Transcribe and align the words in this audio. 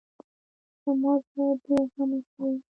زما 0.83 1.11
زړه 1.27 1.47
بې 1.63 1.75
غمه 1.93 2.19
شوی 2.29 2.55
و. 2.59 2.61